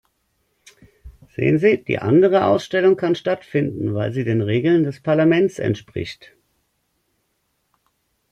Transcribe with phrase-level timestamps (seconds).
[1.35, 6.35] Sehen Sie, die andere Ausstellung kann stattfinden, weil sie den Regeln des Parlaments entspricht.